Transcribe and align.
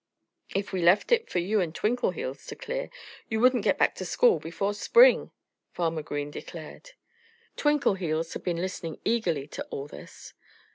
"If 0.55 0.73
we 0.73 0.81
left 0.81 1.11
it 1.11 1.29
for 1.29 1.37
you 1.37 1.61
and 1.61 1.75
Twinkleheels 1.75 2.47
to 2.47 2.55
clear, 2.55 2.89
you 3.29 3.39
wouldn't 3.39 3.63
get 3.63 3.77
back 3.77 3.93
to 3.97 4.03
school 4.05 4.39
before 4.39 4.73
spring," 4.73 5.29
Farmer 5.73 6.01
Green 6.01 6.31
declared. 6.31 6.93
Twinkleheels 7.55 8.33
had 8.33 8.43
been 8.43 8.57
listening 8.57 8.99
eagerly 9.05 9.45
to 9.49 9.61
all 9.65 9.85
this. 9.87 10.33